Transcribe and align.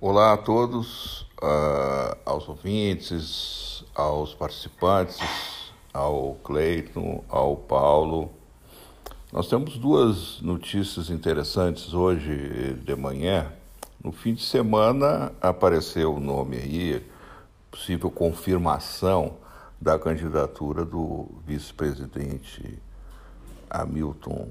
Olá 0.00 0.34
a 0.34 0.36
todos, 0.36 1.22
uh, 1.42 2.16
aos 2.24 2.48
ouvintes, 2.48 3.84
aos 3.92 4.32
participantes, 4.32 5.18
ao 5.92 6.36
Cleiton, 6.44 7.24
ao 7.28 7.56
Paulo. 7.56 8.30
Nós 9.32 9.48
temos 9.48 9.76
duas 9.76 10.40
notícias 10.40 11.10
interessantes 11.10 11.94
hoje 11.94 12.74
de 12.74 12.94
manhã. 12.94 13.52
No 14.00 14.12
fim 14.12 14.34
de 14.34 14.44
semana 14.44 15.32
apareceu 15.40 16.14
o 16.14 16.20
nome 16.20 16.58
aí, 16.58 17.04
possível 17.68 18.08
confirmação 18.08 19.34
da 19.80 19.98
candidatura 19.98 20.84
do 20.84 21.26
vice-presidente 21.44 22.80
Hamilton 23.68 24.50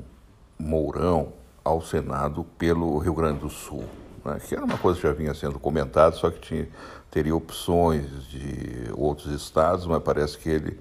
Mourão 0.59 1.31
ao 1.63 1.81
Senado 1.81 2.43
pelo 2.57 2.97
Rio 2.97 3.13
Grande 3.13 3.39
do 3.39 3.49
Sul 3.49 3.85
né, 4.27 4.41
que 4.45 4.53
era 4.53 4.65
uma 4.65 4.77
coisa 4.77 4.99
que 4.99 5.07
já 5.07 5.13
vinha 5.13 5.33
sendo 5.33 5.57
comentada, 5.57 6.15
só 6.15 6.29
que 6.29 6.39
tinha, 6.39 6.67
teria 7.09 7.33
opções 7.33 8.05
de 8.27 8.91
outros 8.93 9.33
estados, 9.33 9.85
mas 9.85 10.03
parece 10.03 10.37
que 10.37 10.49
ele 10.49 10.79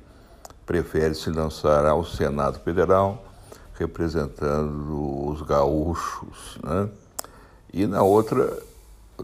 prefere 0.67 1.15
se 1.15 1.31
lançar 1.31 1.87
ao 1.87 2.05
Senado 2.05 2.59
Federal, 2.59 3.25
representando 3.75 5.29
os 5.29 5.43
gaúchos. 5.43 6.59
Né? 6.63 6.89
E 7.73 7.87
na 7.87 8.03
outra 8.03 8.61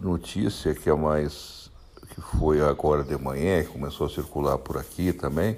notícia, 0.01 0.73
que 0.73 0.89
é 0.89 0.95
mais 0.95 1.71
que 2.15 2.21
foi 2.21 2.61
agora 2.61 3.03
de 3.03 3.17
manhã, 3.17 3.63
que 3.63 3.71
começou 3.71 4.07
a 4.07 4.11
circular 4.11 4.59
por 4.59 4.77
aqui 4.77 5.13
também, 5.13 5.57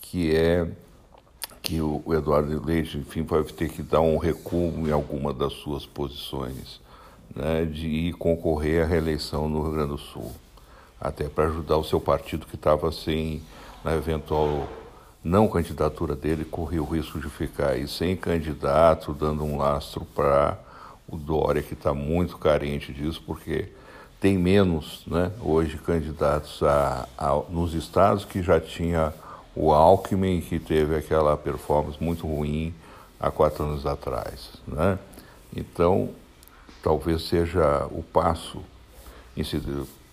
que 0.00 0.34
é 0.34 0.66
que 1.62 1.80
o 1.80 2.02
Eduardo 2.12 2.62
Leite, 2.64 2.98
enfim, 2.98 3.22
vai 3.22 3.42
ter 3.44 3.70
que 3.70 3.82
dar 3.82 4.00
um 4.00 4.18
recuo 4.18 4.86
em 4.86 4.90
alguma 4.90 5.32
das 5.32 5.52
suas 5.54 5.86
posições 5.86 6.83
né, 7.34 7.64
de 7.64 8.12
concorrer 8.18 8.82
à 8.82 8.86
reeleição 8.86 9.48
no 9.48 9.62
Rio 9.62 9.72
Grande 9.72 9.88
do 9.90 9.98
Sul, 9.98 10.32
até 11.00 11.28
para 11.28 11.44
ajudar 11.44 11.76
o 11.76 11.84
seu 11.84 12.00
partido 12.00 12.46
que 12.46 12.56
estava 12.56 12.90
sem, 12.90 13.42
na 13.84 13.94
eventual 13.94 14.68
não 15.22 15.48
candidatura 15.48 16.14
dele, 16.14 16.44
corria 16.44 16.82
o 16.82 16.86
risco 16.86 17.18
de 17.18 17.30
ficar 17.30 17.70
aí 17.70 17.88
sem 17.88 18.14
candidato, 18.14 19.14
dando 19.14 19.42
um 19.42 19.56
lastro 19.56 20.04
para 20.14 20.58
o 21.08 21.16
Dória, 21.16 21.62
que 21.62 21.72
está 21.72 21.94
muito 21.94 22.36
carente 22.36 22.92
disso, 22.92 23.22
porque 23.26 23.68
tem 24.20 24.36
menos 24.38 25.02
né, 25.06 25.32
hoje 25.40 25.78
candidatos 25.78 26.62
a, 26.62 27.08
a, 27.16 27.42
nos 27.48 27.74
estados 27.74 28.24
que 28.24 28.42
já 28.42 28.60
tinha 28.60 29.12
o 29.56 29.72
Alckmin, 29.72 30.40
que 30.40 30.58
teve 30.58 30.96
aquela 30.96 31.36
performance 31.36 32.02
muito 32.02 32.26
ruim 32.26 32.74
há 33.18 33.30
quatro 33.30 33.64
anos 33.64 33.86
atrás. 33.86 34.52
Né? 34.66 34.98
Então, 35.54 36.10
talvez 36.84 37.22
seja 37.22 37.86
o 37.90 38.02
passo 38.02 38.60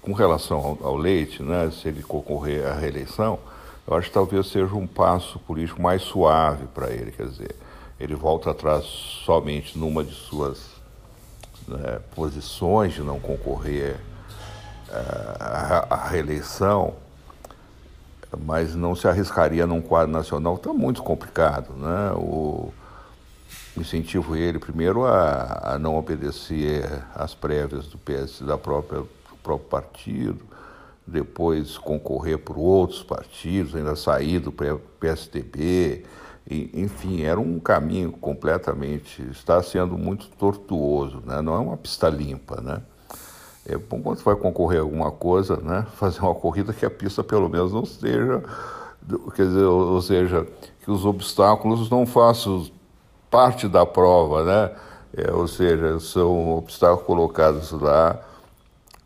com 0.01 0.13
relação 0.13 0.57
ao, 0.57 0.87
ao, 0.87 0.97
Leite, 0.97 1.43
né, 1.43 1.69
se 1.69 1.89
ele 1.89 2.01
concorrer 2.01 2.65
à 2.65 2.73
reeleição, 2.73 3.37
eu 3.85 3.95
acho 3.95 4.07
que 4.07 4.13
talvez 4.13 4.47
seja 4.47 4.73
um 4.73 4.87
passo 4.87 5.37
político 5.39 5.81
mais 5.81 6.01
suave 6.01 6.65
para 6.73 6.89
ele, 6.89 7.11
quer 7.11 7.27
dizer, 7.27 7.55
ele 7.99 8.15
volta 8.15 8.51
atrás 8.51 8.85
somente 8.85 9.77
numa 9.77 10.03
de 10.03 10.13
suas 10.13 10.65
né, 11.67 11.99
posições 12.15 12.93
de 12.93 13.01
não 13.01 13.19
concorrer 13.19 13.97
à, 15.39 15.87
à 15.89 16.07
reeleição, 16.07 16.95
mas 18.45 18.73
não 18.73 18.95
se 18.95 19.07
arriscaria 19.07 19.67
num 19.67 19.81
quadro 19.81 20.11
nacional, 20.11 20.55
está 20.55 20.71
muito 20.71 21.03
complicado, 21.03 21.73
né? 21.73 22.13
O, 22.15 22.73
incentivo 23.77 24.35
ele 24.35 24.59
primeiro 24.59 25.05
a, 25.05 25.73
a 25.73 25.79
não 25.79 25.95
obedecer 25.95 27.03
às 27.15 27.33
prévias 27.33 27.87
do 27.87 27.97
PS 27.97 28.41
da 28.41 28.57
própria 28.57 28.99
do 28.99 29.37
próprio 29.41 29.69
partido, 29.69 30.45
depois 31.05 31.77
concorrer 31.77 32.37
por 32.37 32.57
outros 32.57 33.01
partidos, 33.03 33.75
ainda 33.75 33.95
sair 33.95 34.39
do 34.39 34.51
PSDB, 34.51 36.05
e, 36.49 36.69
enfim, 36.73 37.21
era 37.21 37.39
um 37.39 37.59
caminho 37.59 38.11
completamente, 38.11 39.21
está 39.31 39.61
sendo 39.61 39.97
muito 39.97 40.27
tortuoso, 40.29 41.21
né? 41.25 41.41
não 41.41 41.53
é 41.55 41.59
uma 41.59 41.77
pista 41.77 42.09
limpa, 42.09 42.59
né? 42.61 42.81
É 43.65 43.77
bom 43.77 44.01
quando 44.01 44.23
vai 44.23 44.35
concorrer 44.35 44.79
a 44.79 44.81
alguma 44.81 45.11
coisa, 45.11 45.57
né? 45.57 45.85
Fazer 45.95 46.19
uma 46.21 46.33
corrida 46.33 46.73
que 46.73 46.85
a 46.85 46.89
pista 46.89 47.23
pelo 47.23 47.47
menos 47.47 47.71
não 47.71 47.85
seja, 47.85 48.43
quer 49.35 49.45
dizer, 49.45 49.63
ou 49.63 50.01
seja, 50.01 50.47
que 50.83 50.89
os 50.89 51.05
obstáculos 51.05 51.89
não 51.89 52.05
façam 52.05 52.69
parte 53.31 53.67
da 53.67 53.85
prova, 53.85 54.43
né? 54.43 54.75
É, 55.17 55.31
ou 55.31 55.47
seja, 55.47 55.99
são 55.99 56.57
obstáculos 56.57 57.05
colocados 57.05 57.71
lá 57.71 58.19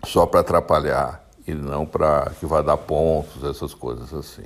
só 0.03 0.25
para 0.25 0.41
atrapalhar 0.41 1.23
e 1.47 1.53
não 1.53 1.85
para 1.85 2.31
que 2.39 2.45
vá 2.45 2.61
dar 2.61 2.77
pontos, 2.77 3.43
essas 3.43 3.73
coisas 3.73 4.13
assim, 4.13 4.45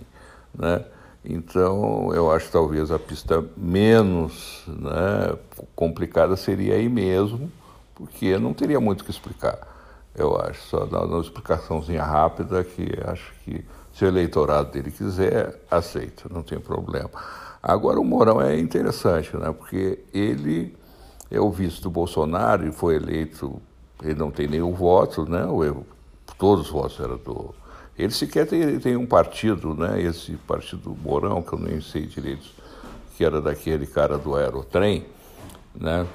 né? 0.54 0.84
Então, 1.24 2.14
eu 2.14 2.32
acho 2.32 2.50
talvez 2.50 2.92
a 2.92 3.00
pista 3.00 3.44
menos 3.58 4.64
né, 4.68 5.38
complicada 5.76 6.38
seria 6.38 6.76
aí 6.76 6.88
mesmo, 6.88 7.52
porque 7.94 8.38
não 8.38 8.54
teria 8.54 8.80
muito 8.80 9.02
o 9.02 9.04
que 9.04 9.12
explicar. 9.12 9.60
Eu 10.16 10.40
acho, 10.40 10.62
só 10.68 10.86
dar 10.86 11.06
uma 11.06 11.20
explicaçãozinha 11.20 12.04
rápida 12.04 12.64
que 12.64 12.88
acho 13.06 13.34
que 13.44 13.66
se 14.00 14.06
o 14.06 14.08
eleitorado 14.08 14.72
dele 14.72 14.92
quiser, 14.92 15.60
aceita, 15.70 16.30
não 16.32 16.42
tem 16.42 16.58
problema. 16.58 17.10
Agora, 17.62 18.00
o 18.00 18.04
Mourão 18.06 18.42
é 18.42 18.58
interessante, 18.58 19.36
né? 19.36 19.52
porque 19.52 20.00
ele 20.14 20.74
é 21.30 21.38
o 21.38 21.52
vice 21.52 21.82
do 21.82 21.90
Bolsonaro 21.90 22.66
e 22.66 22.72
foi 22.72 22.96
eleito, 22.96 23.62
ele 24.02 24.14
não 24.14 24.32
tem 24.32 24.48
nenhum 24.48 24.72
voto, 24.72 25.30
né? 25.30 25.42
todos 26.38 26.68
os 26.68 26.72
votos 26.72 26.98
eram 26.98 27.18
do. 27.18 27.54
Ele 27.98 28.14
sequer 28.14 28.48
tem, 28.48 28.80
tem 28.80 28.96
um 28.96 29.06
partido, 29.06 29.76
né? 29.76 30.02
esse 30.02 30.32
partido 30.48 30.96
Mourão, 31.04 31.42
que 31.42 31.52
eu 31.52 31.60
nem 31.60 31.82
sei 31.82 32.06
direito, 32.06 32.48
que 33.18 33.26
era 33.26 33.42
daquele 33.42 33.86
cara 33.86 34.18
do 34.18 34.34
aerotrem, 34.34 35.06
né? 35.76 36.08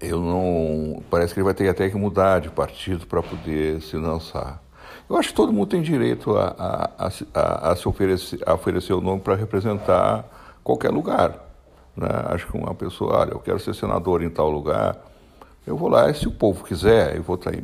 Eu 0.00 0.22
não. 0.22 1.02
Parece 1.10 1.34
que 1.34 1.40
ele 1.40 1.44
vai 1.44 1.52
ter 1.52 1.68
até 1.68 1.90
que 1.90 1.96
mudar 1.96 2.40
de 2.40 2.48
partido 2.48 3.06
para 3.06 3.22
poder 3.22 3.82
se 3.82 3.98
lançar. 3.98 4.62
Eu 5.08 5.16
acho 5.16 5.28
que 5.28 5.34
todo 5.34 5.52
mundo 5.52 5.68
tem 5.68 5.82
direito 5.82 6.36
a, 6.36 6.90
a, 6.98 7.10
a, 7.34 7.70
a 7.70 7.76
se 7.76 7.88
oferecer, 7.88 8.40
a 8.44 8.54
oferecer 8.54 8.92
o 8.92 9.00
nome 9.00 9.20
para 9.20 9.36
representar 9.36 10.24
qualquer 10.64 10.90
lugar. 10.90 11.46
Né? 11.96 12.08
Acho 12.26 12.46
que 12.48 12.56
uma 12.56 12.74
pessoa, 12.74 13.18
olha, 13.18 13.30
eu 13.30 13.38
quero 13.38 13.58
ser 13.60 13.74
senador 13.74 14.22
em 14.22 14.28
tal 14.28 14.50
lugar, 14.50 14.96
eu 15.66 15.76
vou 15.76 15.88
lá, 15.88 16.10
e 16.10 16.14
se 16.14 16.26
o 16.26 16.32
povo 16.32 16.64
quiser, 16.64 17.16
eu 17.16 17.22
vou 17.22 17.36
estar 17.36 17.54
em 17.54 17.62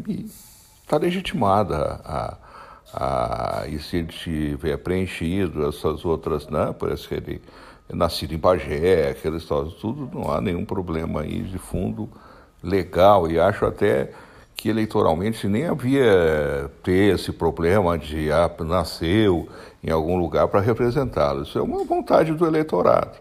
está 0.82 0.98
legitimada 0.98 2.00
a, 2.04 2.36
a, 2.92 3.66
e 3.66 3.78
se 3.78 3.96
ele 3.96 4.08
tiver 4.08 4.76
preenchido 4.76 5.66
essas 5.66 6.04
outras, 6.04 6.48
né? 6.48 6.74
Parece 6.78 7.08
que 7.08 7.14
ele 7.14 7.42
é 7.88 7.94
nascido 7.94 8.34
em 8.34 8.38
Bagé, 8.38 9.10
aquelas 9.10 9.42
histórias, 9.42 9.74
tudo, 9.74 10.10
não 10.12 10.30
há 10.30 10.40
nenhum 10.40 10.64
problema 10.64 11.22
aí 11.22 11.42
de 11.42 11.58
fundo 11.58 12.10
legal 12.62 13.30
e 13.30 13.40
acho 13.40 13.64
até 13.64 14.12
que 14.62 14.68
eleitoralmente 14.68 15.48
nem 15.48 15.66
havia 15.66 16.70
ter 16.84 17.16
esse 17.16 17.32
problema 17.32 17.98
de 17.98 18.30
ah, 18.30 18.48
nasceu 18.60 19.48
em 19.82 19.90
algum 19.90 20.16
lugar 20.16 20.46
para 20.46 20.60
representá-lo. 20.60 21.42
Isso 21.42 21.58
é 21.58 21.62
uma 21.62 21.82
vontade 21.82 22.32
do 22.32 22.46
eleitorado. 22.46 23.18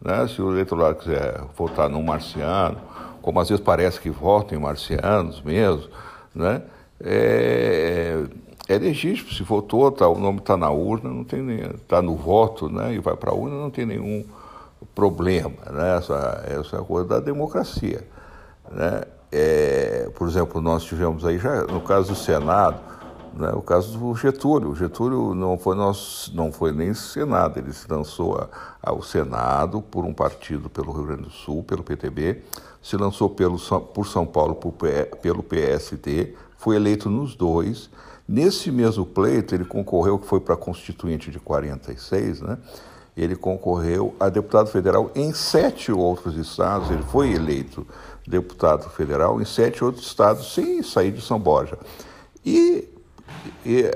Né? 0.00 0.24
Se 0.28 0.40
o 0.40 0.52
eleitorado 0.52 0.94
quiser 0.94 1.40
votar 1.56 1.90
num 1.90 2.00
marciano, 2.00 2.78
como 3.20 3.40
às 3.40 3.48
vezes 3.48 3.64
parece 3.64 4.00
que 4.00 4.08
votam 4.08 4.56
em 4.56 4.60
marcianos 4.60 5.42
mesmo, 5.42 5.88
né? 6.32 6.62
é, 7.04 8.22
é 8.68 8.78
legítimo. 8.78 9.32
Se 9.32 9.42
votou, 9.42 9.90
tá, 9.90 10.06
o 10.06 10.16
nome 10.16 10.38
está 10.38 10.56
na 10.56 10.70
urna, 10.70 11.10
não 11.10 11.24
tem 11.24 11.44
está 11.74 12.00
no 12.00 12.14
voto 12.14 12.68
né? 12.68 12.94
e 12.94 13.00
vai 13.00 13.16
para 13.16 13.32
a 13.32 13.34
urna, 13.34 13.56
não 13.56 13.70
tem 13.70 13.84
nenhum 13.84 14.24
problema. 14.94 15.56
Né? 15.72 15.96
Essa, 15.96 16.44
essa 16.46 16.76
é 16.76 16.78
a 16.78 16.84
coisa 16.84 17.08
da 17.08 17.18
democracia. 17.18 18.06
Né? 18.70 19.02
É, 19.36 20.08
por 20.14 20.28
exemplo, 20.28 20.60
nós 20.60 20.84
tivemos 20.84 21.24
aí, 21.24 21.38
já 21.38 21.64
no 21.64 21.80
caso 21.80 22.10
do 22.10 22.14
Senado, 22.14 22.78
né, 23.34 23.50
o 23.52 23.60
caso 23.60 23.98
do 23.98 24.14
Getúlio. 24.14 24.70
O 24.70 24.76
Getúlio 24.76 25.34
não 25.34 25.58
foi, 25.58 25.74
nosso, 25.74 26.32
não 26.36 26.52
foi 26.52 26.70
nem 26.70 26.94
Senado, 26.94 27.58
ele 27.58 27.72
se 27.72 27.90
lançou 27.90 28.48
ao 28.80 29.02
Senado 29.02 29.82
por 29.82 30.04
um 30.04 30.14
partido 30.14 30.70
pelo 30.70 30.92
Rio 30.92 31.06
Grande 31.06 31.22
do 31.22 31.30
Sul, 31.30 31.64
pelo 31.64 31.82
PTB, 31.82 32.42
se 32.80 32.96
lançou 32.96 33.28
pelo, 33.28 33.58
por 33.92 34.06
São 34.06 34.24
Paulo 34.24 34.54
por, 34.54 34.72
pelo 35.20 35.42
PSD, 35.42 36.34
foi 36.56 36.76
eleito 36.76 37.10
nos 37.10 37.34
dois. 37.34 37.90
Nesse 38.28 38.70
mesmo 38.70 39.04
pleito, 39.04 39.52
ele 39.52 39.64
concorreu, 39.64 40.16
que 40.16 40.28
foi 40.28 40.38
para 40.38 40.54
a 40.54 40.56
Constituinte 40.56 41.32
de 41.32 41.40
46, 41.40 42.40
né? 42.40 42.56
ele 43.16 43.36
concorreu 43.36 44.14
a 44.18 44.28
deputado 44.28 44.68
federal 44.68 45.10
em 45.14 45.32
sete 45.32 45.92
outros 45.92 46.36
estados, 46.36 46.90
ele 46.90 47.02
foi 47.02 47.32
eleito 47.32 47.86
deputado 48.26 48.88
federal 48.90 49.40
em 49.40 49.44
sete 49.44 49.84
outros 49.84 50.06
estados 50.06 50.54
sem 50.54 50.82
sair 50.82 51.12
de 51.12 51.20
São 51.20 51.38
Borja. 51.38 51.78
E, 52.44 52.88
e, 53.64 53.90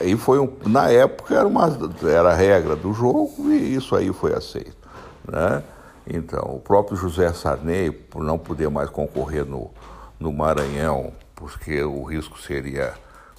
e 0.00 0.16
foi 0.16 0.38
um, 0.38 0.52
na 0.66 0.90
época 0.90 1.34
era, 1.34 1.46
uma, 1.46 1.66
era 2.02 2.30
a 2.30 2.34
regra 2.34 2.74
do 2.74 2.92
jogo 2.92 3.50
e 3.50 3.74
isso 3.74 3.94
aí 3.94 4.12
foi 4.12 4.34
aceito. 4.34 4.88
Né? 5.26 5.62
Então, 6.06 6.54
o 6.54 6.60
próprio 6.60 6.96
José 6.96 7.32
Sarney, 7.32 7.90
por 7.90 8.22
não 8.22 8.38
poder 8.38 8.68
mais 8.68 8.90
concorrer 8.90 9.44
no, 9.44 9.70
no 10.18 10.32
Maranhão 10.32 11.12
porque 11.38 11.80
o 11.82 12.02
risco 12.02 12.40
seria 12.40 12.94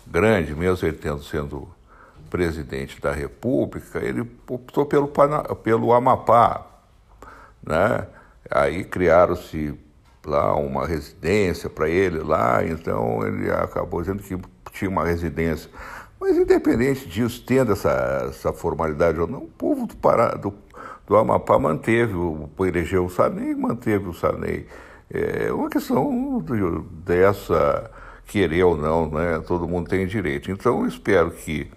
grande, 0.08 0.56
mesmo 0.56 0.88
ele 0.88 0.98
tendo 0.98 1.22
sendo 1.22 1.68
presidente 2.30 3.02
da 3.02 3.12
República, 3.12 4.00
ele 4.00 4.22
optou 4.48 4.86
pelo, 4.86 5.12
pelo 5.62 5.94
Amapá, 5.94 6.66
né? 7.62 8.08
Aí 8.50 8.84
criaram-se 8.84 9.78
lá 10.30 10.56
uma 10.56 10.86
residência 10.86 11.70
para 11.70 11.90
ele 11.90 12.20
lá, 12.20 12.64
então 12.66 13.26
ele 13.26 13.52
acabou 13.52 14.02
dizendo 14.02 14.24
que 14.24 14.38
tinha 14.72 14.90
uma 14.90 15.06
residência. 15.06 15.70
Mas 16.20 16.38
independente 16.38 17.08
disso, 17.08 17.44
tendo 17.46 17.72
essa, 17.72 18.28
essa 18.30 18.54
formalidade 18.54 19.20
ou 19.20 19.28
não, 19.28 19.44
o 19.44 19.48
povo 19.48 19.88
do, 19.88 19.96
Pará, 19.96 20.36
do, 20.36 20.54
do 21.08 21.16
Amapá 21.16 21.58
manteve, 21.58 22.14
o, 22.14 22.50
elegeu 22.60 23.06
o 23.06 23.10
Sarney, 23.10 23.56
manteve 23.56 24.08
o 24.08 24.14
Sarney. 24.14 24.68
É 25.12 25.52
uma 25.52 25.70
questão 25.70 26.44
dessa 27.04 27.90
querer 28.28 28.64
ou 28.64 28.78
não, 28.78 29.10
né? 29.10 29.42
Todo 29.48 29.68
mundo 29.68 29.90
tem 29.90 30.06
direito. 30.06 30.52
Então 30.52 30.81
eu 30.81 30.88
espero 30.88 31.31
que 31.31 31.72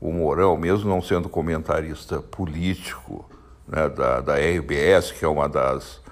o 0.00 0.12
Mourão, 0.12 0.56
mesmo 0.56 0.88
não 0.88 1.00
sendo 1.00 1.28
comentarista 1.28 2.20
político 2.20 3.24
né, 3.66 3.88
da, 3.88 4.20
da 4.20 4.34
RBS, 4.34 5.12
que 5.12 5.24
é 5.24 5.28
uma 5.28 5.48
das, 5.48 6.02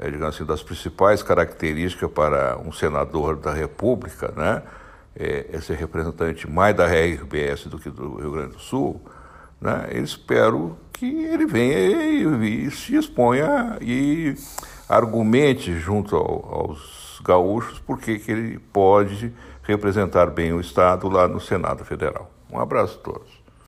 é, 0.00 0.10
digamos 0.10 0.34
assim, 0.34 0.44
das 0.46 0.62
principais 0.62 1.22
características 1.22 2.10
para 2.10 2.58
um 2.58 2.72
senador 2.72 3.36
da 3.36 3.52
República, 3.52 4.32
né, 4.34 4.62
é, 5.14 5.46
é 5.52 5.60
ser 5.60 5.74
representante 5.74 6.48
mais 6.48 6.74
da 6.74 6.86
RBS 6.86 7.66
do 7.66 7.78
que 7.78 7.90
do 7.90 8.16
Rio 8.16 8.32
Grande 8.32 8.54
do 8.54 8.58
Sul, 8.58 9.00
né, 9.60 9.88
eu 9.92 10.02
espero 10.02 10.78
que 10.90 11.24
ele 11.24 11.44
venha 11.44 11.78
e, 11.78 12.66
e 12.66 12.70
se 12.70 12.96
exponha 12.96 13.76
e 13.82 14.34
argumente 14.88 15.78
junto 15.78 16.16
ao, 16.16 16.70
aos 16.70 17.20
gaúchos 17.22 17.78
porque 17.80 18.18
que 18.18 18.32
ele 18.32 18.58
pode 18.58 19.32
representar 19.62 20.26
bem 20.30 20.52
o 20.54 20.60
Estado 20.60 21.08
lá 21.08 21.28
no 21.28 21.40
Senado 21.40 21.84
Federal. 21.84 22.30
Um 22.50 22.58
abraço 22.58 22.98
a 22.98 23.02
todos. 23.02 23.39